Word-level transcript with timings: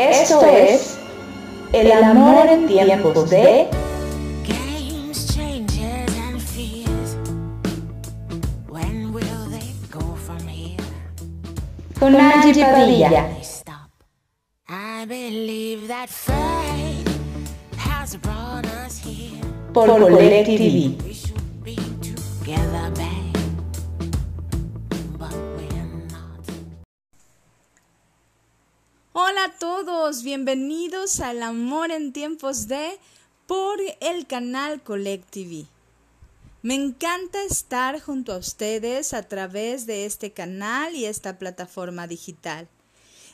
Esto 0.00 0.42
es 0.46 0.96
El 1.74 1.92
amor 1.92 2.46
en 2.46 2.66
tiempos 2.66 3.28
de 3.28 3.68
Games, 4.48 5.26
changes, 5.34 6.16
and 6.16 6.40
fears. 6.40 7.16
When 8.66 9.12
bienvenidos 30.30 31.18
al 31.18 31.42
Amor 31.42 31.90
en 31.90 32.12
tiempos 32.12 32.68
de 32.68 33.00
por 33.48 33.80
el 33.98 34.28
canal 34.28 34.80
Collect 34.80 35.28
TV. 35.28 35.66
Me 36.62 36.76
encanta 36.76 37.42
estar 37.42 38.00
junto 38.00 38.32
a 38.32 38.36
ustedes 38.36 39.12
a 39.12 39.24
través 39.24 39.86
de 39.86 40.06
este 40.06 40.30
canal 40.30 40.94
y 40.94 41.06
esta 41.06 41.36
plataforma 41.36 42.06
digital. 42.06 42.68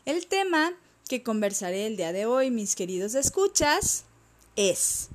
El 0.07 0.27
tema 0.27 0.73
que 1.07 1.23
conversaré 1.23 1.87
el 1.87 1.99
día 1.99 2.15
de 2.15 2.25
hoy, 2.25 2.51
mis 2.51 2.75
queridos 2.75 3.15
escuchas, 3.15 4.05
es... 4.57 5.11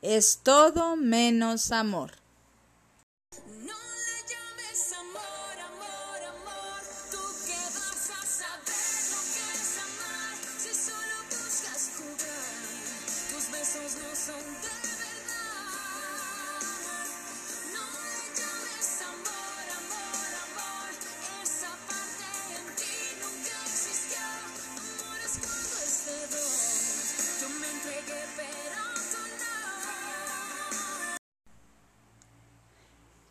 Es 0.00 0.40
todo 0.42 0.96
menos 0.96 1.72
amor. 1.72 2.21
No 13.74 14.14
son 14.14 14.36
de. 14.60 14.82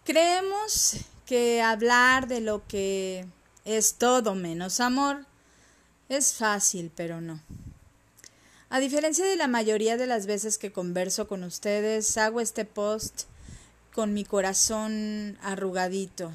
Creemos 0.04 0.98
que 1.26 1.62
hablar 1.62 2.28
de 2.28 2.42
lo 2.42 2.68
que 2.68 3.26
es 3.64 3.94
todo 3.96 4.36
menos 4.36 4.80
amor 4.80 5.26
es 6.10 6.34
fácil, 6.34 6.92
pero 6.94 7.22
no. 7.22 7.40
A 8.74 8.80
diferencia 8.80 9.26
de 9.26 9.36
la 9.36 9.50
mayoría 9.50 9.98
de 9.98 10.08
las 10.08 10.28
veces 10.28 10.58
que 10.58 10.72
converso 10.72 11.28
con 11.28 11.44
ustedes, 11.44 12.18
hago 12.18 12.40
este 12.40 12.64
post 12.64 13.24
con 13.94 14.14
mi 14.14 14.24
corazón 14.24 15.38
arrugadito 15.42 16.32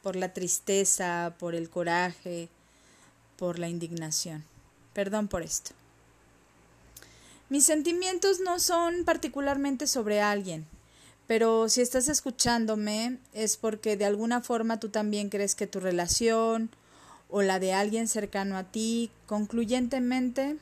por 0.00 0.14
la 0.14 0.32
tristeza, 0.32 1.34
por 1.40 1.56
el 1.56 1.68
coraje, 1.68 2.48
por 3.36 3.58
la 3.58 3.68
indignación. 3.68 4.44
Perdón 4.92 5.26
por 5.26 5.42
esto. 5.42 5.72
Mis 7.48 7.66
sentimientos 7.66 8.38
no 8.38 8.60
son 8.60 9.04
particularmente 9.04 9.88
sobre 9.88 10.20
alguien, 10.20 10.68
pero 11.26 11.68
si 11.68 11.80
estás 11.80 12.06
escuchándome 12.06 13.18
es 13.32 13.56
porque 13.56 13.96
de 13.96 14.04
alguna 14.04 14.40
forma 14.40 14.78
tú 14.78 14.90
también 14.90 15.30
crees 15.30 15.56
que 15.56 15.66
tu 15.66 15.80
relación 15.80 16.70
o 17.28 17.42
la 17.42 17.58
de 17.58 17.72
alguien 17.72 18.06
cercano 18.06 18.56
a 18.56 18.62
ti 18.62 19.10
concluyentemente 19.26 20.58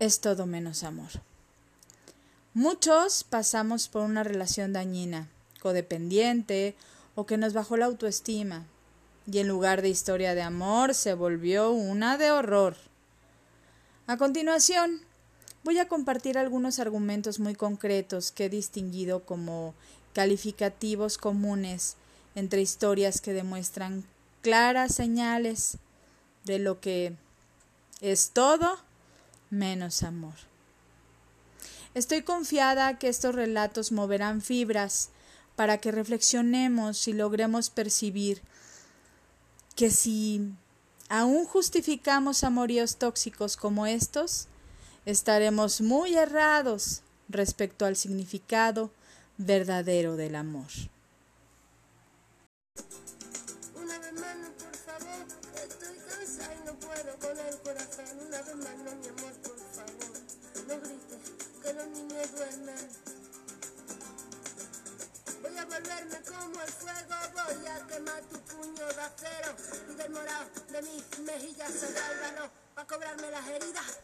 es 0.00 0.20
todo 0.20 0.46
menos 0.46 0.82
amor. 0.82 1.10
Muchos 2.54 3.22
pasamos 3.22 3.88
por 3.88 4.02
una 4.02 4.24
relación 4.24 4.72
dañina, 4.72 5.28
codependiente 5.60 6.74
o 7.14 7.26
que 7.26 7.36
nos 7.36 7.52
bajó 7.52 7.76
la 7.76 7.86
autoestima 7.86 8.66
y 9.30 9.38
en 9.38 9.46
lugar 9.46 9.82
de 9.82 9.90
historia 9.90 10.34
de 10.34 10.42
amor 10.42 10.94
se 10.94 11.14
volvió 11.14 11.70
una 11.70 12.18
de 12.18 12.32
horror. 12.32 12.76
A 14.06 14.16
continuación, 14.16 15.02
voy 15.62 15.78
a 15.78 15.86
compartir 15.86 16.38
algunos 16.38 16.80
argumentos 16.80 17.38
muy 17.38 17.54
concretos 17.54 18.32
que 18.32 18.46
he 18.46 18.48
distinguido 18.48 19.24
como 19.24 19.74
calificativos 20.14 21.18
comunes 21.18 21.96
entre 22.34 22.62
historias 22.62 23.20
que 23.20 23.34
demuestran 23.34 24.04
claras 24.40 24.94
señales 24.94 25.76
de 26.44 26.58
lo 26.58 26.80
que 26.80 27.12
es 28.00 28.30
todo 28.30 28.78
menos 29.50 30.02
amor. 30.02 30.34
Estoy 31.94 32.22
confiada 32.22 32.98
que 32.98 33.08
estos 33.08 33.34
relatos 33.34 33.90
moverán 33.90 34.40
fibras 34.40 35.10
para 35.56 35.78
que 35.78 35.90
reflexionemos 35.90 37.08
y 37.08 37.12
logremos 37.12 37.68
percibir 37.68 38.42
que 39.74 39.90
si 39.90 40.52
aún 41.08 41.44
justificamos 41.44 42.44
amoríos 42.44 42.96
tóxicos 42.96 43.56
como 43.56 43.86
estos, 43.86 44.46
estaremos 45.04 45.80
muy 45.80 46.16
errados 46.16 47.02
respecto 47.28 47.84
al 47.84 47.96
significado 47.96 48.90
verdadero 49.36 50.16
del 50.16 50.36
amor. 50.36 50.68
Estoy 56.40 56.48
cansada 56.48 56.54
y 56.54 56.66
no 56.66 56.74
puedo 56.78 57.18
con 57.18 57.38
el 57.38 57.58
corazón. 57.60 58.18
Una 58.26 58.42
vez 58.42 58.56
más, 58.56 58.76
no, 58.78 58.96
mi 58.96 59.08
amor, 59.08 59.32
por 59.42 59.58
favor, 59.58 60.12
no 60.66 60.80
grites, 60.80 61.62
que 61.62 61.72
los 61.72 61.86
niños 61.88 62.32
duermen. 62.32 62.88
Voy 65.42 65.58
a 65.58 65.64
volverme 65.64 66.20
como 66.28 66.62
el 66.62 66.68
fuego, 66.68 67.14
voy 67.34 67.66
a 67.66 67.86
quemar 67.86 68.22
tu 68.24 68.40
puño 68.40 68.86
de 68.86 69.00
acero 69.00 69.56
y 69.90 69.94
del 69.94 70.10
morado 70.10 70.46
de 70.72 70.82
mis 70.82 71.18
mejillas 71.20 71.82
el 71.82 71.94
valor 72.20 72.50
para 72.74 72.86
cobrarme 72.86 73.30
las 73.30 73.48
heridas. 73.48 73.98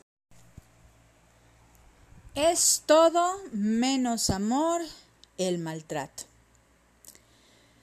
Es 2.35 2.83
todo 2.85 3.41
menos 3.53 4.29
amor 4.31 4.83
el 5.39 5.59
maltrato. 5.59 6.25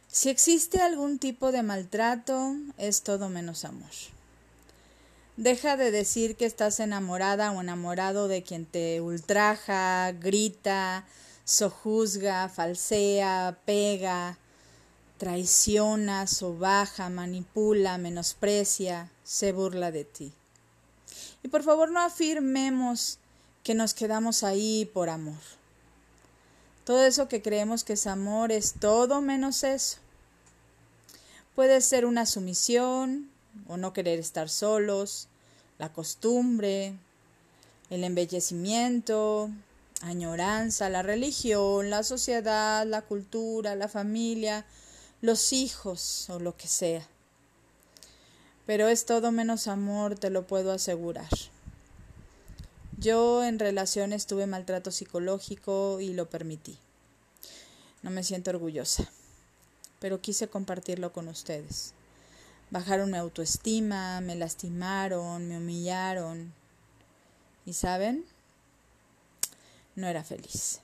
Si 0.07 0.29
existe 0.29 0.79
algún 0.79 1.17
tipo 1.17 1.51
de 1.51 1.63
maltrato, 1.63 2.55
es 2.77 3.01
todo 3.01 3.29
menos 3.29 3.65
amor. 3.65 3.89
Deja 5.37 5.77
de 5.77 5.89
decir 5.89 6.35
que 6.35 6.45
estás 6.45 6.79
enamorada 6.79 7.51
o 7.51 7.61
enamorado 7.61 8.27
de 8.27 8.43
quien 8.43 8.67
te 8.67 9.01
ultraja, 9.01 10.11
grita, 10.11 11.07
sojuzga, 11.43 12.49
falsea, 12.49 13.57
pega, 13.65 14.37
traiciona, 15.17 16.27
sobaja, 16.27 17.09
manipula, 17.09 17.97
menosprecia, 17.97 19.09
se 19.23 19.53
burla 19.53 19.89
de 19.89 20.05
ti. 20.05 20.33
Y 21.41 21.47
por 21.47 21.63
favor 21.63 21.89
no 21.89 22.01
afirmemos 22.01 23.17
que 23.63 23.73
nos 23.73 23.95
quedamos 23.95 24.43
ahí 24.43 24.85
por 24.93 25.09
amor. 25.09 25.41
Todo 26.83 27.03
eso 27.03 27.27
que 27.27 27.41
creemos 27.41 27.83
que 27.83 27.93
es 27.93 28.05
amor 28.05 28.51
es 28.51 28.73
todo 28.79 29.19
menos 29.19 29.63
eso. 29.63 29.97
Puede 31.55 31.81
ser 31.81 32.05
una 32.05 32.27
sumisión 32.27 33.32
o 33.67 33.77
no 33.77 33.93
querer 33.93 34.19
estar 34.19 34.49
solos, 34.49 35.27
la 35.79 35.91
costumbre, 35.91 36.93
el 37.89 38.03
embellecimiento, 38.03 39.49
añoranza, 40.01 40.89
la 40.89 41.01
religión, 41.01 41.89
la 41.89 42.03
sociedad, 42.03 42.85
la 42.85 43.01
cultura, 43.01 43.75
la 43.75 43.87
familia, 43.87 44.65
los 45.21 45.53
hijos 45.53 46.29
o 46.29 46.39
lo 46.39 46.55
que 46.57 46.67
sea. 46.67 47.07
Pero 48.65 48.87
es 48.87 49.05
todo 49.05 49.31
menos 49.31 49.67
amor, 49.67 50.17
te 50.17 50.29
lo 50.29 50.47
puedo 50.47 50.71
asegurar. 50.71 51.29
Yo 52.97 53.43
en 53.43 53.59
relaciones 53.59 54.27
tuve 54.27 54.47
maltrato 54.47 54.91
psicológico 54.91 55.99
y 55.99 56.13
lo 56.13 56.29
permití. 56.29 56.77
No 58.01 58.09
me 58.09 58.23
siento 58.23 58.51
orgullosa, 58.51 59.09
pero 59.99 60.21
quise 60.21 60.47
compartirlo 60.47 61.11
con 61.11 61.27
ustedes. 61.27 61.93
Bajaron 62.69 63.11
mi 63.11 63.17
autoestima, 63.17 64.21
me 64.21 64.35
lastimaron, 64.35 65.47
me 65.47 65.57
humillaron. 65.57 66.53
¿Y 67.65 67.73
saben? 67.73 68.25
No 69.95 70.07
era 70.07 70.23
feliz. 70.23 70.81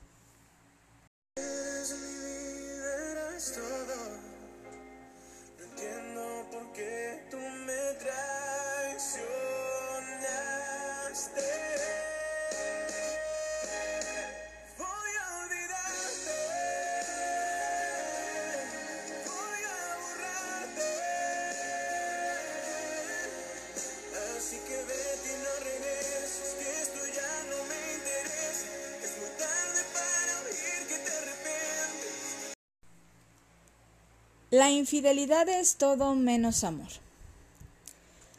La 34.50 34.72
infidelidad 34.72 35.48
es 35.48 35.76
todo 35.76 36.16
menos 36.16 36.64
amor. 36.64 36.88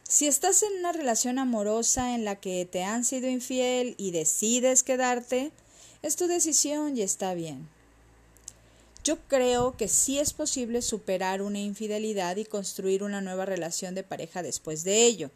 Si 0.03 0.27
estás 0.27 0.61
en 0.61 0.79
una 0.79 0.91
relación 0.91 1.39
amorosa 1.39 2.15
en 2.15 2.25
la 2.25 2.35
que 2.35 2.67
te 2.69 2.83
han 2.83 3.05
sido 3.05 3.29
infiel 3.29 3.95
y 3.97 4.11
decides 4.11 4.83
quedarte, 4.83 5.53
es 6.01 6.17
tu 6.17 6.27
decisión 6.27 6.97
y 6.97 7.01
está 7.01 7.33
bien. 7.33 7.69
Yo 9.05 9.19
creo 9.29 9.77
que 9.77 9.87
sí 9.87 10.19
es 10.19 10.33
posible 10.33 10.81
superar 10.81 11.41
una 11.41 11.59
infidelidad 11.59 12.35
y 12.35 12.43
construir 12.43 13.03
una 13.03 13.21
nueva 13.21 13.45
relación 13.45 13.95
de 13.95 14.03
pareja 14.03 14.43
después 14.43 14.83
de 14.83 15.05
ello. 15.05 15.31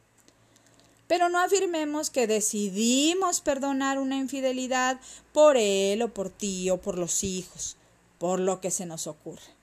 Pero 1.08 1.30
no 1.30 1.40
afirmemos 1.40 2.10
que 2.10 2.28
decidimos 2.28 3.40
perdonar 3.40 3.98
una 3.98 4.18
infidelidad 4.18 5.00
por 5.32 5.56
él 5.56 6.02
o 6.02 6.14
por 6.14 6.30
ti 6.30 6.70
o 6.70 6.82
por 6.82 6.98
los 6.98 7.24
hijos, 7.24 7.78
por 8.20 8.42
lo 8.42 8.60
que 8.60 8.72
se 8.72 8.86
nos 8.86 9.08
ocurre. 9.08 9.56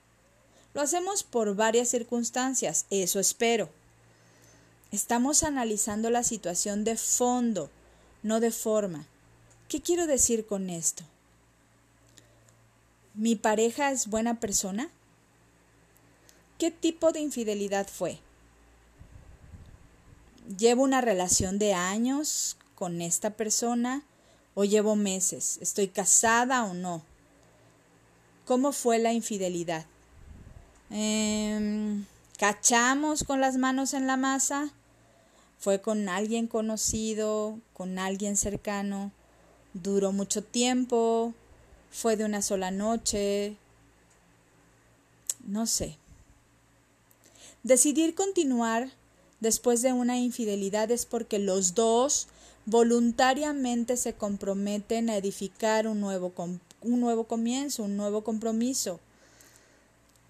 Lo 0.73 0.81
hacemos 0.81 1.23
por 1.23 1.55
varias 1.55 1.89
circunstancias, 1.89 2.85
eso 2.89 3.19
espero. 3.19 3.69
Estamos 4.91 5.43
analizando 5.43 6.09
la 6.09 6.23
situación 6.23 6.83
de 6.83 6.97
fondo, 6.97 7.69
no 8.23 8.39
de 8.39 8.51
forma. 8.51 9.07
¿Qué 9.67 9.81
quiero 9.81 10.07
decir 10.07 10.45
con 10.45 10.69
esto? 10.69 11.03
¿Mi 13.13 13.35
pareja 13.35 13.91
es 13.91 14.07
buena 14.07 14.39
persona? 14.39 14.89
¿Qué 16.57 16.71
tipo 16.71 17.11
de 17.11 17.19
infidelidad 17.19 17.87
fue? 17.87 18.19
¿Llevo 20.57 20.83
una 20.83 21.01
relación 21.01 21.59
de 21.59 21.73
años 21.73 22.57
con 22.75 23.01
esta 23.01 23.31
persona 23.31 24.03
o 24.55 24.63
llevo 24.63 24.95
meses? 24.95 25.59
¿Estoy 25.61 25.87
casada 25.87 26.65
o 26.65 26.73
no? 26.73 27.03
¿Cómo 28.45 28.71
fue 28.71 28.97
la 28.99 29.13
infidelidad? 29.13 29.85
Eh, 30.89 32.03
¿Cachamos 32.37 33.23
con 33.23 33.39
las 33.39 33.57
manos 33.57 33.93
en 33.93 34.07
la 34.07 34.17
masa? 34.17 34.71
¿Fue 35.59 35.79
con 35.79 36.09
alguien 36.09 36.47
conocido, 36.47 37.57
con 37.73 37.97
alguien 37.99 38.35
cercano? 38.35 39.11
¿Duró 39.73 40.11
mucho 40.11 40.43
tiempo? 40.43 41.33
¿Fue 41.89 42.17
de 42.17 42.25
una 42.25 42.41
sola 42.41 42.69
noche? 42.69 43.55
No 45.45 45.67
sé. 45.67 45.97
Decidir 47.63 48.13
continuar 48.13 48.91
después 49.39 49.81
de 49.81 49.93
una 49.93 50.17
infidelidad 50.17 50.91
es 50.91 51.05
porque 51.05 51.39
los 51.39 51.75
dos 51.75 52.27
voluntariamente 52.65 53.95
se 53.95 54.13
comprometen 54.13 55.09
a 55.09 55.17
edificar 55.17 55.87
un 55.87 56.01
nuevo 56.01 56.33
comienzo, 57.23 57.83
un 57.83 57.95
nuevo 57.95 58.23
compromiso. 58.23 58.99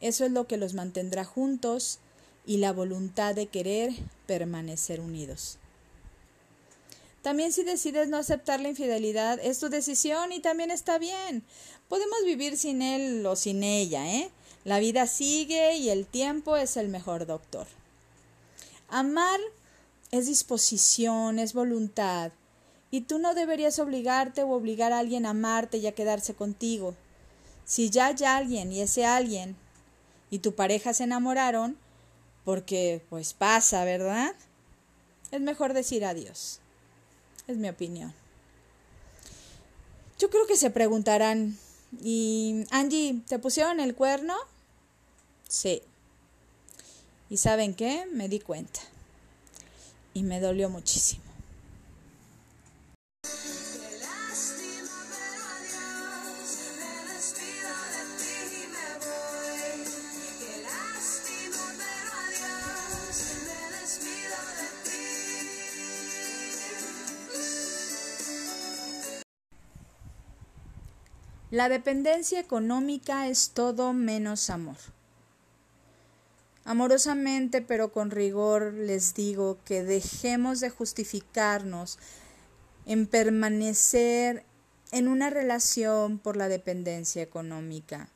Eso 0.03 0.25
es 0.25 0.31
lo 0.33 0.47
que 0.47 0.57
los 0.57 0.73
mantendrá 0.73 1.23
juntos 1.23 1.99
y 2.45 2.57
la 2.57 2.73
voluntad 2.73 3.35
de 3.35 3.47
querer 3.47 3.93
permanecer 4.27 4.99
unidos. 4.99 5.59
También 7.21 7.53
si 7.53 7.63
decides 7.63 8.09
no 8.09 8.17
aceptar 8.17 8.59
la 8.59 8.67
infidelidad, 8.67 9.39
es 9.41 9.59
tu 9.59 9.69
decisión 9.69 10.33
y 10.33 10.41
también 10.41 10.71
está 10.71 10.97
bien. 10.97 11.41
Podemos 11.87 12.17
vivir 12.25 12.57
sin 12.57 12.81
él 12.81 13.25
o 13.25 13.37
sin 13.37 13.63
ella, 13.63 14.13
¿eh? 14.13 14.29
La 14.65 14.79
vida 14.79 15.07
sigue 15.07 15.77
y 15.77 15.87
el 15.87 16.05
tiempo 16.05 16.57
es 16.57 16.75
el 16.75 16.89
mejor 16.89 17.25
doctor. 17.25 17.65
Amar 18.89 19.39
es 20.11 20.25
disposición, 20.25 21.39
es 21.39 21.53
voluntad. 21.53 22.33
Y 22.91 23.01
tú 23.01 23.19
no 23.19 23.35
deberías 23.35 23.79
obligarte 23.79 24.43
o 24.43 24.49
obligar 24.49 24.91
a 24.91 24.99
alguien 24.99 25.25
a 25.25 25.29
amarte 25.29 25.77
y 25.77 25.87
a 25.87 25.95
quedarse 25.95 26.33
contigo. 26.33 26.93
Si 27.63 27.89
ya 27.89 28.07
hay 28.07 28.25
alguien 28.25 28.73
y 28.73 28.81
ese 28.81 29.05
alguien 29.05 29.62
y 30.33 30.39
tu 30.39 30.55
pareja 30.55 30.95
se 30.95 31.03
enamoraron, 31.03 31.77
porque 32.43 33.05
pues 33.11 33.35
pasa, 33.35 33.85
¿verdad? 33.85 34.33
Es 35.29 35.39
mejor 35.41 35.75
decir 35.75 36.03
adiós. 36.03 36.59
Es 37.45 37.57
mi 37.57 37.69
opinión. 37.69 38.15
Yo 40.17 40.31
creo 40.31 40.47
que 40.47 40.57
se 40.57 40.71
preguntarán, 40.71 41.55
¿y 42.01 42.65
Angie, 42.71 43.21
te 43.27 43.37
pusieron 43.37 43.79
el 43.79 43.93
cuerno? 43.93 44.33
Sí. 45.47 45.83
¿Y 47.29 47.37
saben 47.37 47.75
qué? 47.75 48.07
Me 48.11 48.27
di 48.27 48.39
cuenta. 48.39 48.79
Y 50.15 50.23
me 50.23 50.39
dolió 50.39 50.67
muchísimo. 50.67 51.32
La 71.53 71.69
dependencia 71.69 72.39
económica 72.39 73.27
es 73.27 73.51
todo 73.51 73.93
menos 73.93 74.49
amor. 74.49 74.77
Amorosamente, 76.65 77.61
pero 77.61 77.91
con 77.91 78.09
rigor, 78.09 78.73
les 78.73 79.13
digo 79.13 79.59
que 79.63 79.83
dejemos 79.83 80.61
de 80.61 80.71
justificarnos 80.71 81.99
en 82.87 83.05
permanecer 83.05 84.45
en 84.91 85.07
una 85.07 85.29
relación 85.29 86.17
por 86.17 86.37
la 86.37 86.47
dependencia 86.47 87.21
económica. 87.21 88.09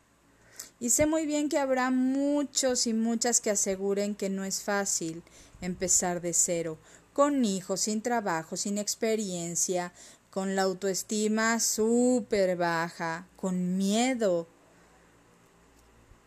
Y 0.79 0.89
sé 0.89 1.05
muy 1.05 1.27
bien 1.27 1.47
que 1.47 1.59
habrá 1.59 1.91
muchos 1.91 2.87
y 2.87 2.95
muchas 2.95 3.39
que 3.39 3.51
aseguren 3.51 4.15
que 4.15 4.31
no 4.31 4.45
es 4.45 4.63
fácil 4.63 5.21
empezar 5.61 6.21
de 6.21 6.33
cero, 6.33 6.79
con 7.13 7.45
hijos, 7.45 7.81
sin 7.81 8.01
trabajo, 8.01 8.57
sin 8.57 8.79
experiencia, 8.79 9.93
con 10.37 10.55
la 10.55 10.61
autoestima 10.61 11.59
súper 11.59 12.57
baja, 12.57 13.27
con 13.37 13.75
miedo. 13.75 14.45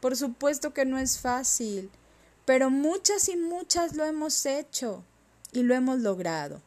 Por 0.01 0.17
supuesto 0.17 0.75
que 0.75 0.85
no 0.85 0.99
es 0.99 1.21
fácil, 1.21 1.93
pero 2.45 2.71
muchas 2.71 3.29
y 3.29 3.37
muchas 3.37 3.95
lo 3.95 4.05
hemos 4.05 4.47
hecho 4.47 5.05
y 5.53 5.63
lo 5.63 5.77
hemos 5.77 6.01
logrado, 6.01 6.61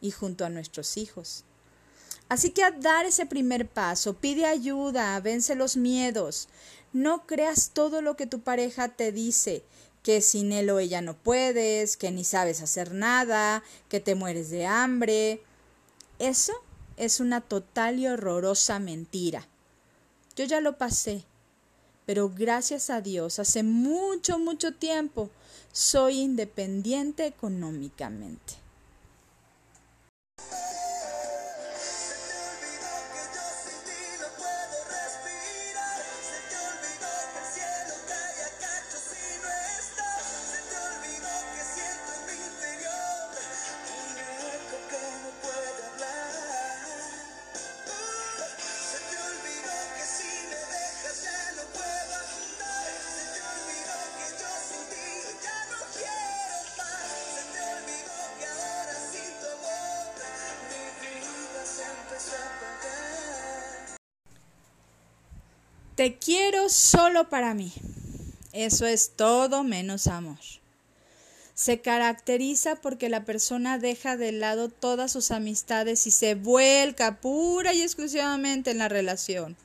y 0.00 0.10
junto 0.10 0.44
a 0.44 0.48
nuestros 0.48 0.96
hijos. 0.96 1.44
Así 2.28 2.50
que 2.50 2.64
a 2.64 2.72
dar 2.72 3.06
ese 3.06 3.24
primer 3.24 3.68
paso, 3.68 4.14
pide 4.14 4.44
ayuda, 4.44 5.20
vence 5.20 5.54
los 5.54 5.76
miedos. 5.76 6.48
No 6.92 7.24
creas 7.24 7.70
todo 7.72 8.02
lo 8.02 8.16
que 8.16 8.26
tu 8.26 8.40
pareja 8.40 8.88
te 8.88 9.12
dice, 9.12 9.62
que 10.02 10.20
sin 10.20 10.50
él 10.50 10.68
o 10.70 10.80
ella 10.80 11.02
no 11.02 11.16
puedes, 11.16 11.96
que 11.96 12.10
ni 12.10 12.24
sabes 12.24 12.60
hacer 12.62 12.92
nada, 12.92 13.62
que 13.88 14.00
te 14.00 14.16
mueres 14.16 14.50
de 14.50 14.66
hambre. 14.66 15.40
Eso 16.24 16.54
es 16.96 17.20
una 17.20 17.42
total 17.42 17.98
y 17.98 18.06
horrorosa 18.06 18.78
mentira. 18.78 19.46
Yo 20.36 20.46
ya 20.46 20.62
lo 20.62 20.78
pasé, 20.78 21.22
pero 22.06 22.32
gracias 22.34 22.88
a 22.88 23.02
Dios, 23.02 23.38
hace 23.38 23.62
mucho, 23.62 24.38
mucho 24.38 24.72
tiempo 24.72 25.28
soy 25.70 26.20
independiente 26.20 27.26
económicamente. 27.26 28.54
Te 65.94 66.16
quiero 66.16 66.70
solo 66.70 67.28
para 67.28 67.54
mí. 67.54 67.72
Eso 68.52 68.84
es 68.84 69.12
todo 69.14 69.62
menos 69.62 70.08
amor. 70.08 70.38
Se 71.54 71.80
caracteriza 71.80 72.74
porque 72.74 73.08
la 73.08 73.24
persona 73.24 73.78
deja 73.78 74.16
de 74.16 74.32
lado 74.32 74.70
todas 74.70 75.12
sus 75.12 75.30
amistades 75.30 76.08
y 76.08 76.10
se 76.10 76.34
vuelca 76.34 77.20
pura 77.20 77.74
y 77.74 77.82
exclusivamente 77.82 78.72
en 78.72 78.78
la 78.78 78.88
relación. 78.88 79.56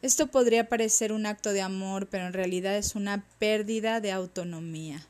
Esto 0.00 0.28
podría 0.28 0.68
parecer 0.68 1.10
un 1.10 1.26
acto 1.26 1.52
de 1.52 1.62
amor, 1.62 2.06
pero 2.06 2.28
en 2.28 2.34
realidad 2.34 2.76
es 2.76 2.94
una 2.94 3.24
pérdida 3.40 4.00
de 4.00 4.12
autonomía. 4.12 5.04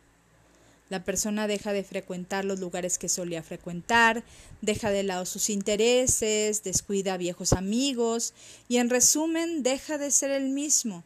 La 0.91 1.05
persona 1.05 1.47
deja 1.47 1.73
de 1.73 1.85
frecuentar 1.85 2.45
los 2.45 2.61
lugares 2.61 2.97
que 2.97 3.09
solía 3.09 3.43
frecuentar, 3.43 4.25
deja 4.63 4.91
de 4.91 5.03
lado 5.03 5.27
sus 5.27 5.51
intereses, 5.51 6.63
descuida 6.63 7.15
a 7.15 7.19
viejos 7.19 7.53
amigos 7.53 8.33
y 8.69 8.79
en 8.79 8.89
resumen 8.89 9.63
deja 9.63 9.99
de 9.99 10.11
ser 10.11 10.31
el 10.31 10.49
mismo 10.49 11.05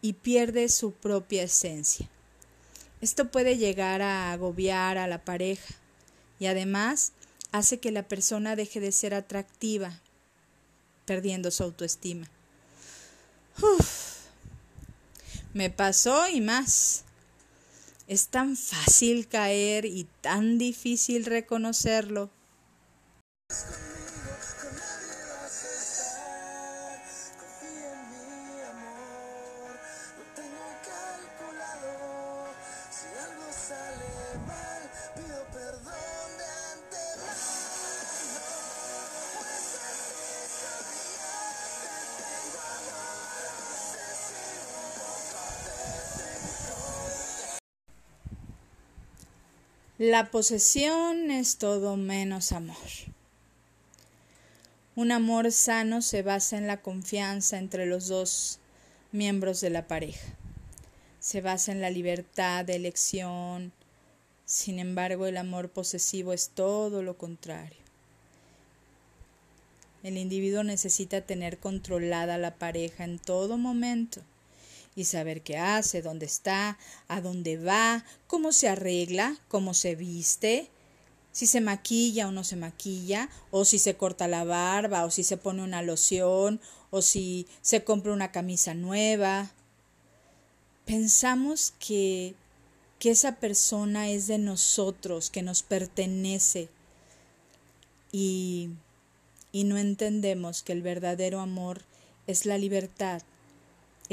y 0.00 0.12
pierde 0.12 0.68
su 0.68 0.92
propia 0.92 1.42
esencia. 1.42 2.08
Esto 3.00 3.30
puede 3.30 3.58
llegar 3.58 4.02
a 4.02 4.32
agobiar 4.32 4.98
a 4.98 5.08
la 5.08 5.24
pareja 5.24 5.74
y 6.38 6.46
además 6.46 7.12
hace 7.52 7.78
que 7.78 7.90
la 7.90 8.02
persona 8.02 8.56
deje 8.56 8.80
de 8.80 8.92
ser 8.92 9.14
atractiva, 9.14 10.00
perdiendo 11.06 11.50
su 11.50 11.62
autoestima. 11.62 12.28
Me 15.52 15.70
pasó 15.70 16.28
y 16.28 16.40
más. 16.40 17.03
Es 18.06 18.28
tan 18.28 18.56
fácil 18.56 19.28
caer 19.28 19.86
y 19.86 20.06
tan 20.20 20.58
difícil 20.58 21.24
reconocerlo. 21.24 22.30
La 50.06 50.30
posesión 50.30 51.30
es 51.30 51.56
todo 51.56 51.96
menos 51.96 52.52
amor. 52.52 52.76
Un 54.96 55.12
amor 55.12 55.50
sano 55.50 56.02
se 56.02 56.20
basa 56.20 56.58
en 56.58 56.66
la 56.66 56.82
confianza 56.82 57.56
entre 57.56 57.86
los 57.86 58.08
dos 58.08 58.58
miembros 59.12 59.62
de 59.62 59.70
la 59.70 59.88
pareja. 59.88 60.34
Se 61.20 61.40
basa 61.40 61.72
en 61.72 61.80
la 61.80 61.88
libertad 61.88 62.66
de 62.66 62.76
elección. 62.76 63.72
Sin 64.44 64.78
embargo, 64.78 65.24
el 65.24 65.38
amor 65.38 65.70
posesivo 65.70 66.34
es 66.34 66.50
todo 66.50 67.02
lo 67.02 67.16
contrario. 67.16 67.80
El 70.02 70.18
individuo 70.18 70.64
necesita 70.64 71.22
tener 71.22 71.56
controlada 71.56 72.36
la 72.36 72.56
pareja 72.56 73.04
en 73.04 73.18
todo 73.18 73.56
momento 73.56 74.20
y 74.96 75.04
saber 75.04 75.42
qué 75.42 75.58
hace, 75.58 76.02
dónde 76.02 76.26
está, 76.26 76.78
a 77.08 77.20
dónde 77.20 77.56
va, 77.56 78.04
cómo 78.26 78.52
se 78.52 78.68
arregla, 78.68 79.36
cómo 79.48 79.74
se 79.74 79.96
viste, 79.96 80.70
si 81.34 81.48
se 81.48 81.60
maquilla 81.60 82.28
o 82.28 82.30
no 82.30 82.44
se 82.44 82.54
maquilla, 82.54 83.28
o 83.50 83.64
si 83.64 83.80
se 83.80 83.96
corta 83.96 84.28
la 84.28 84.44
barba, 84.44 85.04
o 85.04 85.10
si 85.10 85.24
se 85.24 85.36
pone 85.36 85.64
una 85.64 85.82
loción, 85.82 86.60
o 86.90 87.02
si 87.02 87.48
se 87.60 87.82
compra 87.82 88.12
una 88.12 88.30
camisa 88.30 88.72
nueva. 88.72 89.50
Pensamos 90.84 91.74
que, 91.80 92.36
que 93.00 93.10
esa 93.10 93.40
persona 93.40 94.10
es 94.10 94.28
de 94.28 94.38
nosotros, 94.38 95.28
que 95.28 95.42
nos 95.42 95.64
pertenece, 95.64 96.68
y, 98.12 98.70
y 99.50 99.64
no 99.64 99.76
entendemos 99.76 100.62
que 100.62 100.70
el 100.70 100.82
verdadero 100.82 101.40
amor 101.40 101.82
es 102.28 102.46
la 102.46 102.58
libertad, 102.58 103.22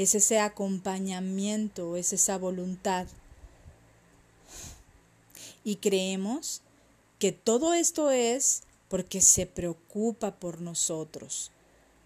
es 0.02 0.14
ese 0.14 0.40
acompañamiento, 0.40 1.96
es 1.96 2.12
esa 2.12 2.38
voluntad. 2.38 3.06
Y 5.64 5.76
creemos 5.76 6.62
que 7.18 7.32
todo 7.32 7.74
esto 7.74 8.10
es 8.10 8.62
porque 8.88 9.20
se 9.20 9.46
preocupa 9.46 10.36
por 10.36 10.60
nosotros. 10.60 11.50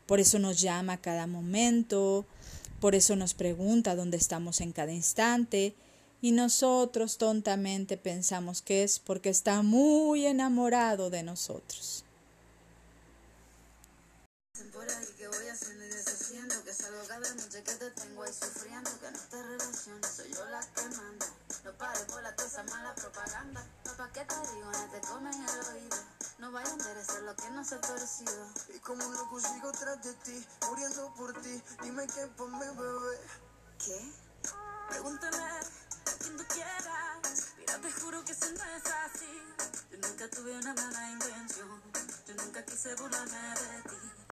Por 0.07 0.21
eso 0.21 0.39
nos 0.39 0.61
llama 0.61 0.95
a 0.95 1.01
cada 1.01 1.27
momento, 1.27 2.25
por 2.81 2.95
eso 2.95 3.17
nos 3.17 3.35
pregunta 3.35 3.97
dónde 3.97 4.17
estamos 4.17 4.61
en 4.61 4.73
cada 4.73 4.93
instante, 4.93 5.75
y 6.23 6.33
nosotros 6.33 7.19
tontamente 7.19 7.97
pensamos 7.97 8.63
que 8.63 8.83
es 8.83 8.99
porque 8.99 9.29
está 9.29 9.63
muy 9.63 10.27
enamorado 10.27 11.11
de 11.11 11.23
nosotros. 11.23 12.06
Por 14.73 14.89
ahí 14.91 15.07
que 15.19 15.29
voy 15.29 15.49
haciendo 15.49 15.85
y 15.85 15.89
deshaciendo 15.89 16.65
Que 16.65 16.73
salgo 16.73 17.07
cada 17.07 17.35
noche 17.35 17.63
que 17.63 17.75
te 17.75 17.91
tengo 17.91 18.23
ahí 18.23 18.33
sufriendo 18.33 18.91
Que 19.01 19.11
no 19.11 19.19
te 19.19 19.43
relaciones, 19.43 20.11
soy 20.11 20.33
yo 20.33 20.45
la 20.47 20.61
que 20.61 20.83
manda 20.97 21.27
No 21.65 21.73
pares 21.77 22.05
por 22.05 22.23
la 22.23 22.35
cosa 22.37 22.63
mala 22.65 22.95
propaganda 22.95 23.67
Papá, 23.85 24.11
¿qué 24.13 24.25
te 24.25 24.35
digo? 24.35 24.71
No 24.73 24.91
te 24.91 25.01
comen 25.07 25.35
el 25.35 25.75
oído 25.75 25.97
No 26.39 26.53
vaya 26.53 26.71
a 26.71 26.73
enderecer 26.73 27.23
lo 27.23 27.37
que 27.37 27.51
no 27.51 27.65
se 27.65 27.75
ha 27.75 27.81
torcido 27.81 28.49
Y 28.75 28.79
como 28.81 29.07
un 29.07 29.15
loco 29.15 29.41
sigo 29.41 29.73
tras 29.73 30.03
de 30.03 30.13
ti, 30.15 30.47
muriendo 30.69 31.13
por 31.15 31.33
ti. 31.43 31.63
Dime 31.83 32.07
qué 32.07 32.27
por 32.37 32.49
mi 32.51 32.59
bebé. 32.59 33.19
¿Qué? 33.85 34.13
Pregúntame 34.89 35.37
a 35.37 35.61
quien 36.21 36.37
tú 36.37 36.45
quieras. 36.49 37.53
Mira, 37.59 37.81
te 37.81 37.93
juro 37.93 38.25
que 38.25 38.33
eso 38.33 38.47
no 38.51 38.65
es 38.65 38.85
así. 38.87 39.43
Yo 39.91 39.99
nunca 39.99 40.29
tuve 40.31 40.57
una 40.57 40.75
mala 40.75 41.11
intención. 41.11 41.83
Yo 42.27 42.35
nunca 42.35 42.65
quise 42.65 42.95
burlarme 42.95 43.39
de 43.39 43.83
ti. 43.89 44.26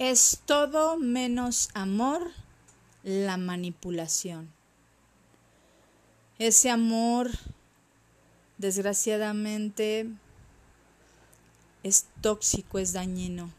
Es 0.00 0.40
todo 0.46 0.96
menos 0.96 1.68
amor 1.74 2.32
la 3.02 3.36
manipulación. 3.36 4.50
Ese 6.38 6.70
amor, 6.70 7.30
desgraciadamente, 8.56 10.08
es 11.82 12.06
tóxico, 12.22 12.78
es 12.78 12.94
dañino. 12.94 13.50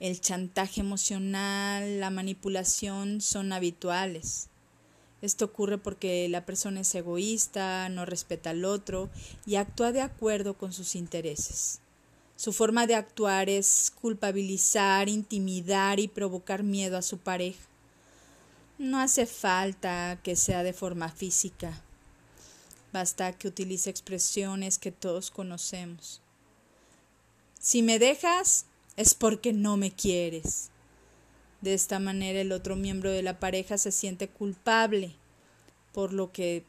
El 0.00 0.18
chantaje 0.18 0.80
emocional, 0.80 2.00
la 2.00 2.08
manipulación 2.08 3.20
son 3.20 3.52
habituales. 3.52 4.48
Esto 5.20 5.44
ocurre 5.44 5.76
porque 5.76 6.26
la 6.30 6.46
persona 6.46 6.80
es 6.80 6.94
egoísta, 6.94 7.90
no 7.90 8.06
respeta 8.06 8.48
al 8.48 8.64
otro 8.64 9.10
y 9.44 9.56
actúa 9.56 9.92
de 9.92 10.00
acuerdo 10.00 10.56
con 10.56 10.72
sus 10.72 10.94
intereses. 10.94 11.82
Su 12.38 12.52
forma 12.52 12.86
de 12.86 12.94
actuar 12.94 13.50
es 13.50 13.92
culpabilizar, 14.00 15.08
intimidar 15.08 15.98
y 15.98 16.06
provocar 16.06 16.62
miedo 16.62 16.96
a 16.96 17.02
su 17.02 17.18
pareja. 17.18 17.64
No 18.78 19.00
hace 19.00 19.26
falta 19.26 20.20
que 20.22 20.36
sea 20.36 20.62
de 20.62 20.72
forma 20.72 21.08
física. 21.08 21.82
Basta 22.92 23.32
que 23.32 23.48
utilice 23.48 23.90
expresiones 23.90 24.78
que 24.78 24.92
todos 24.92 25.32
conocemos. 25.32 26.22
Si 27.58 27.82
me 27.82 27.98
dejas 27.98 28.66
es 28.96 29.14
porque 29.14 29.52
no 29.52 29.76
me 29.76 29.90
quieres. 29.90 30.70
De 31.60 31.74
esta 31.74 31.98
manera 31.98 32.40
el 32.40 32.52
otro 32.52 32.76
miembro 32.76 33.10
de 33.10 33.24
la 33.24 33.40
pareja 33.40 33.78
se 33.78 33.90
siente 33.90 34.28
culpable 34.28 35.16
por 35.92 36.12
lo 36.12 36.30
que 36.30 36.64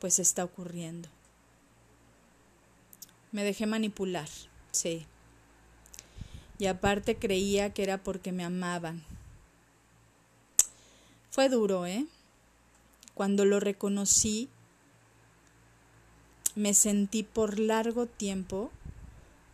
pues 0.00 0.18
está 0.18 0.44
ocurriendo. 0.44 1.08
Me 3.32 3.42
dejé 3.42 3.64
manipular, 3.64 4.28
sí. 4.70 5.06
Y 6.58 6.66
aparte 6.66 7.16
creía 7.16 7.72
que 7.72 7.82
era 7.82 7.98
porque 7.98 8.32
me 8.32 8.44
amaban. 8.44 9.04
Fue 11.30 11.48
duro, 11.48 11.86
¿eh? 11.86 12.06
Cuando 13.14 13.44
lo 13.44 13.60
reconocí, 13.60 14.48
me 16.54 16.74
sentí 16.74 17.22
por 17.22 17.58
largo 17.58 18.06
tiempo 18.06 18.70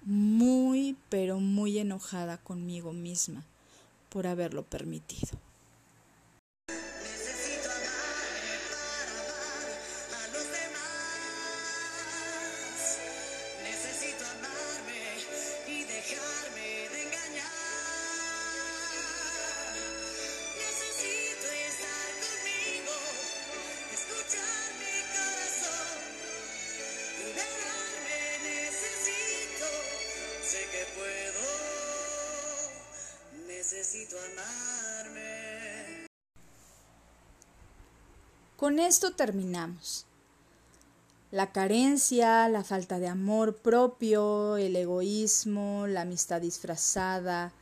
muy, 0.02 0.96
pero 1.08 1.40
muy 1.40 1.78
enojada 1.78 2.38
conmigo 2.38 2.92
misma 2.92 3.44
por 4.08 4.26
haberlo 4.26 4.62
permitido. 4.62 5.38
Con 38.74 38.80
esto 38.80 39.12
terminamos. 39.12 40.04
La 41.30 41.52
carencia, 41.52 42.48
la 42.48 42.64
falta 42.64 42.98
de 42.98 43.06
amor 43.06 43.54
propio, 43.54 44.56
el 44.56 44.74
egoísmo, 44.74 45.86
la 45.86 46.00
amistad 46.00 46.40
disfrazada, 46.40 47.52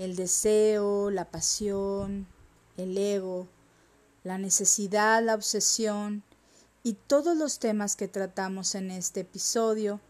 el 0.00 0.16
deseo, 0.16 1.12
la 1.12 1.26
pasión, 1.26 2.26
el 2.76 2.98
ego, 2.98 3.46
la 4.24 4.36
necesidad, 4.36 5.22
la 5.22 5.36
obsesión 5.36 6.24
y 6.82 6.94
todos 6.94 7.36
los 7.36 7.60
temas 7.60 7.94
que 7.94 8.08
tratamos 8.08 8.74
en 8.74 8.90
este 8.90 9.20
episodio 9.20 10.00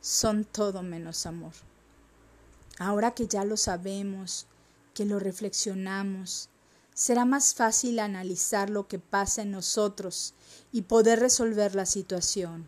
son 0.00 0.44
todo 0.44 0.84
menos 0.84 1.26
amor. 1.26 1.54
Ahora 2.78 3.10
que 3.10 3.26
ya 3.26 3.44
lo 3.44 3.56
sabemos, 3.56 4.46
que 4.94 5.04
lo 5.04 5.18
reflexionamos, 5.18 6.48
será 6.96 7.26
más 7.26 7.54
fácil 7.54 7.98
analizar 7.98 8.70
lo 8.70 8.88
que 8.88 8.98
pasa 8.98 9.42
en 9.42 9.50
nosotros 9.50 10.32
y 10.72 10.82
poder 10.82 11.20
resolver 11.20 11.74
la 11.74 11.84
situación. 11.84 12.66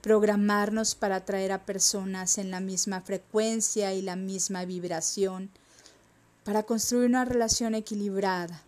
Programarnos 0.00 0.94
para 0.94 1.16
atraer 1.16 1.52
a 1.52 1.66
personas 1.66 2.38
en 2.38 2.50
la 2.50 2.60
misma 2.60 3.02
frecuencia 3.02 3.92
y 3.92 4.00
la 4.00 4.16
misma 4.16 4.64
vibración 4.64 5.50
para 6.44 6.62
construir 6.62 7.04
una 7.04 7.26
relación 7.26 7.74
equilibrada. 7.74 8.62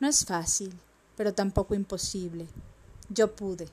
No 0.00 0.08
es 0.08 0.24
fácil, 0.24 0.74
pero 1.16 1.32
tampoco 1.32 1.76
imposible. 1.76 2.48
Yo 3.08 3.36
pude. 3.36 3.68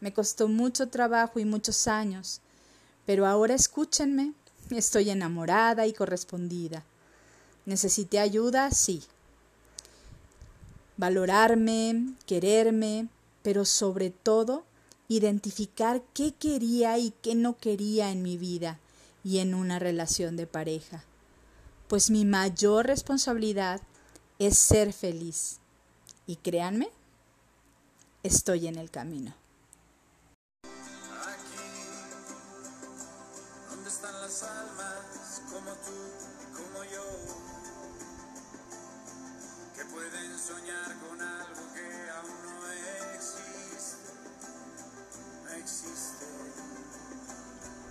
Me 0.00 0.14
costó 0.14 0.48
mucho 0.48 0.88
trabajo 0.88 1.38
y 1.38 1.44
muchos 1.44 1.86
años, 1.86 2.40
pero 3.04 3.26
ahora 3.26 3.54
escúchenme, 3.54 4.32
estoy 4.70 5.10
enamorada 5.10 5.86
y 5.86 5.92
correspondida. 5.92 6.82
¿Necesité 7.66 8.18
ayuda? 8.18 8.70
Sí. 8.70 9.04
Valorarme, 11.00 12.12
quererme, 12.26 13.08
pero 13.40 13.64
sobre 13.64 14.10
todo 14.10 14.64
identificar 15.08 16.02
qué 16.12 16.34
quería 16.34 16.98
y 16.98 17.14
qué 17.22 17.34
no 17.34 17.56
quería 17.56 18.10
en 18.10 18.22
mi 18.22 18.36
vida 18.36 18.78
y 19.24 19.38
en 19.38 19.54
una 19.54 19.78
relación 19.78 20.36
de 20.36 20.46
pareja. 20.46 21.02
Pues 21.88 22.10
mi 22.10 22.26
mayor 22.26 22.86
responsabilidad 22.86 23.80
es 24.38 24.58
ser 24.58 24.92
feliz. 24.92 25.60
Y 26.26 26.36
créanme, 26.36 26.90
estoy 28.22 28.66
en 28.66 28.76
el 28.76 28.90
camino. 28.90 29.34
Aquí, 30.64 31.64
donde 33.70 33.88
están 33.88 34.20
las 34.20 34.42
almas 34.42 35.42
como 35.50 35.70
tú, 35.76 36.29
soñar 40.40 40.96
con 41.00 41.20
algo 41.20 41.62
que 41.74 42.10
aún 42.16 42.38
no 42.44 42.72
existe, 43.14 44.12
no 45.44 45.50
existe, 45.52 46.26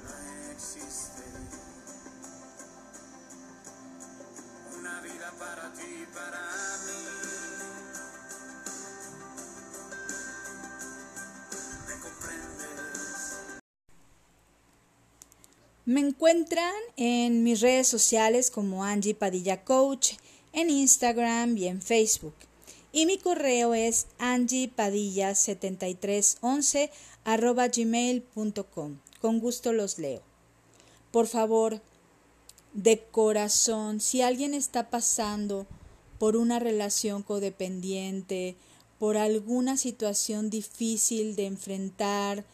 no 0.04 0.52
existe. 0.52 1.24
Una 4.80 5.02
vida 5.02 5.32
para 5.38 5.72
ti, 5.74 6.08
para 6.12 6.42
mí. 6.86 7.02
¿Me 11.88 11.94
comprendes? 12.02 13.60
Me 15.86 16.00
encuentran 16.00 16.74
en 16.98 17.44
mis 17.44 17.62
redes 17.62 17.88
sociales 17.88 18.50
como 18.50 18.84
Angie 18.84 19.14
Padilla 19.14 19.64
Coach, 19.64 20.14
en 20.54 20.70
Instagram 20.70 21.58
y 21.58 21.68
en 21.68 21.82
Facebook. 21.82 22.36
Y 22.92 23.06
mi 23.06 23.18
correo 23.18 23.74
es 23.74 24.08
angiepadilla7311 24.20 26.90
arroba 27.24 27.68
gmail.com. 27.68 28.98
Con 29.22 29.40
gusto 29.40 29.74
los 29.74 30.00
leo. 30.00 30.22
Por 31.12 31.28
favor, 31.28 31.82
de 32.74 33.04
corazón, 33.12 34.00
si 34.00 34.22
alguien 34.22 34.54
está 34.54 34.90
pasando 34.90 35.66
por 36.18 36.36
una 36.36 36.60
relación 36.60 37.24
codependiente, 37.24 38.56
por 39.00 39.18
alguna 39.18 39.78
situación 39.78 40.50
difícil 40.50 41.36
de 41.36 41.46
enfrentar, 41.46 42.46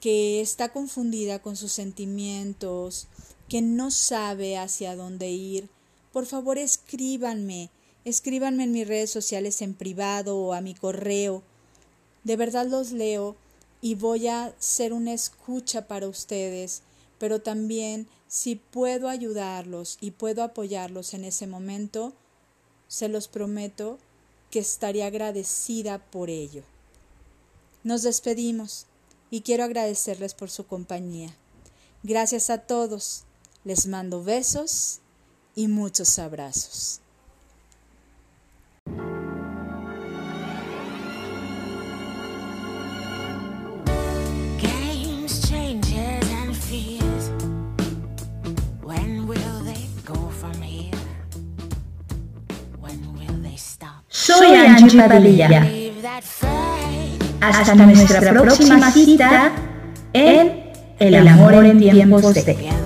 que 0.00 0.40
está 0.40 0.70
confundida 0.70 1.40
con 1.40 1.56
sus 1.56 1.72
sentimientos, 1.72 3.08
que 3.48 3.62
no 3.62 3.90
sabe 3.90 4.56
hacia 4.56 4.96
dónde 4.96 5.30
ir, 5.30 5.68
por 6.14 6.26
favor 6.26 6.58
escríbanme, 6.58 7.70
escríbanme 8.04 8.62
en 8.62 8.70
mis 8.70 8.86
redes 8.86 9.10
sociales 9.10 9.60
en 9.62 9.74
privado 9.74 10.38
o 10.38 10.52
a 10.52 10.60
mi 10.60 10.72
correo. 10.72 11.42
De 12.22 12.36
verdad 12.36 12.68
los 12.68 12.92
leo 12.92 13.34
y 13.80 13.96
voy 13.96 14.28
a 14.28 14.54
ser 14.60 14.92
una 14.92 15.12
escucha 15.12 15.88
para 15.88 16.06
ustedes, 16.06 16.82
pero 17.18 17.42
también 17.42 18.06
si 18.28 18.54
puedo 18.54 19.08
ayudarlos 19.08 19.98
y 20.00 20.12
puedo 20.12 20.44
apoyarlos 20.44 21.14
en 21.14 21.24
ese 21.24 21.48
momento, 21.48 22.12
se 22.86 23.08
los 23.08 23.26
prometo 23.26 23.98
que 24.52 24.60
estaré 24.60 25.02
agradecida 25.02 25.98
por 25.98 26.30
ello. 26.30 26.62
Nos 27.82 28.04
despedimos 28.04 28.86
y 29.32 29.40
quiero 29.40 29.64
agradecerles 29.64 30.32
por 30.32 30.48
su 30.48 30.64
compañía. 30.64 31.34
Gracias 32.04 32.50
a 32.50 32.58
todos. 32.58 33.24
Les 33.64 33.88
mando 33.88 34.22
besos 34.22 35.00
y 35.54 35.68
muchos 35.68 36.18
abrazos. 36.18 37.00
Soy 54.08 54.54
Angie 54.54 55.02
Padilla. 55.02 55.62
Hasta 57.40 57.74
nuestra 57.74 58.32
próxima 58.32 58.90
cita 58.90 59.52
en 60.12 60.64
El 60.98 61.28
amor 61.28 61.64
en 61.64 61.78
tiempos 61.78 62.34
de... 62.34 62.83